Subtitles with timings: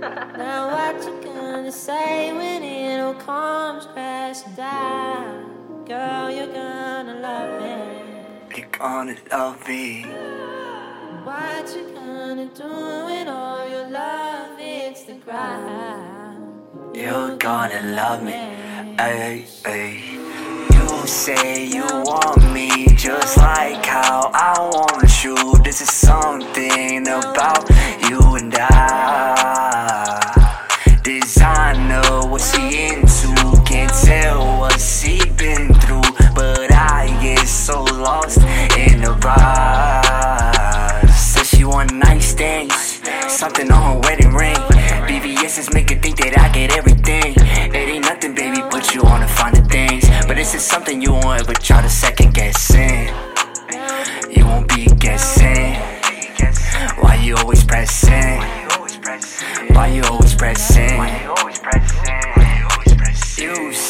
[0.00, 5.84] now what you gonna say when it all comes crashing down?
[5.86, 8.56] Girl, you're gonna love me.
[8.56, 10.02] You're gonna love me.
[11.24, 12.68] What you gonna do
[13.06, 16.96] when all your love hits the ground?
[16.96, 18.32] You're gonna love me.
[18.98, 20.02] Ay, ay.
[20.72, 22.89] You say you want me
[32.40, 33.62] What's into?
[33.66, 36.00] Can't tell what's he been through,
[36.34, 38.38] but I get so lost
[38.78, 41.10] in the rush.
[41.14, 44.56] Says she want nice things, something on her wedding ring.
[44.56, 47.34] VVS's make her think that I get everything.
[47.36, 50.08] It ain't nothing, baby, but you wanna find the things.
[50.26, 52.99] But this is something you won't ever try to second guess in.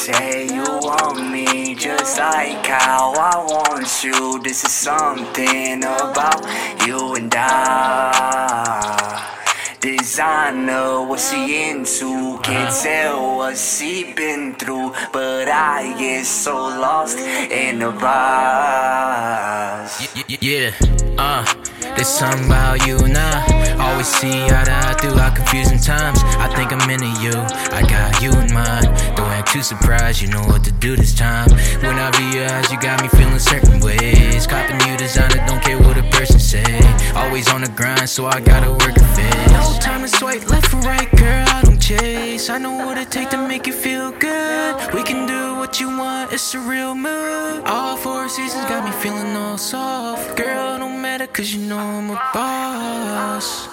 [0.00, 4.40] Say you want me just like how I want you.
[4.42, 6.40] This is something about
[6.86, 8.80] you and I.
[9.80, 12.38] Designer, what's he into?
[12.42, 17.90] Can't tell what's he been through, but I get so lost in the
[20.28, 20.70] y- Yeah,
[21.18, 21.44] uh,
[21.96, 23.44] there's something about you now.
[23.80, 26.20] Always see eye to eye throughout confusing times.
[26.38, 27.36] I think I'm into you,
[27.72, 28.88] I got you in mind.
[29.50, 31.50] Don't act too surprised, you know what to do this time.
[31.82, 34.46] When I be your eyes, you got me feeling certain ways.
[34.46, 36.80] Copping you designer, don't care what a person say.
[37.14, 39.52] Always on the grind, so I gotta work a face.
[39.52, 42.48] No time to swipe left or right, girl, I don't chase.
[42.48, 44.94] I know what it take to make you feel good.
[44.94, 47.64] We can do what you want, it's a real mood.
[47.66, 50.36] All four seasons got me feeling all soft.
[50.36, 53.68] Girl, don't matter, cause you know I'm a boss.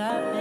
[0.00, 0.39] love me.